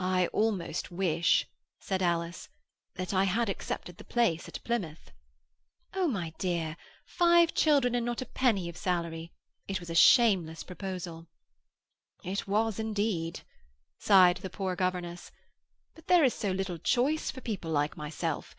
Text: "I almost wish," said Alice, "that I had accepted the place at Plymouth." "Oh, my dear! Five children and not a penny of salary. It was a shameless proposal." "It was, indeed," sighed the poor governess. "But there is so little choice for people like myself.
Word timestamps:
"I 0.00 0.26
almost 0.32 0.90
wish," 0.90 1.46
said 1.78 2.02
Alice, 2.02 2.48
"that 2.96 3.14
I 3.14 3.22
had 3.22 3.48
accepted 3.48 3.98
the 3.98 4.04
place 4.04 4.48
at 4.48 4.60
Plymouth." 4.64 5.12
"Oh, 5.94 6.08
my 6.08 6.34
dear! 6.38 6.76
Five 7.06 7.54
children 7.54 7.94
and 7.94 8.04
not 8.04 8.20
a 8.20 8.26
penny 8.26 8.68
of 8.68 8.76
salary. 8.76 9.30
It 9.68 9.78
was 9.78 9.90
a 9.90 9.94
shameless 9.94 10.64
proposal." 10.64 11.28
"It 12.24 12.48
was, 12.48 12.80
indeed," 12.80 13.42
sighed 13.96 14.38
the 14.38 14.50
poor 14.50 14.74
governess. 14.74 15.30
"But 15.94 16.08
there 16.08 16.24
is 16.24 16.34
so 16.34 16.50
little 16.50 16.78
choice 16.78 17.30
for 17.30 17.40
people 17.40 17.70
like 17.70 17.96
myself. 17.96 18.56